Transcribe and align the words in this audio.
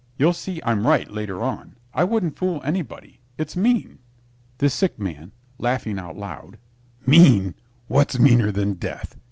You'll 0.17 0.33
see 0.33 0.59
I'm 0.65 0.87
right 0.87 1.07
later 1.11 1.43
on. 1.43 1.75
I 1.93 2.05
wouldn't 2.05 2.35
fool 2.35 2.59
anybody. 2.63 3.19
It's 3.37 3.55
mean. 3.55 3.99
THE 4.57 4.67
SICK 4.67 4.97
MAN 4.97 5.31
(laughing 5.59 5.99
out 5.99 6.17
loud) 6.17 6.57
Mean! 7.05 7.53
What's 7.87 8.17
meaner 8.17 8.51
than 8.51 8.73
Death? 8.73 9.15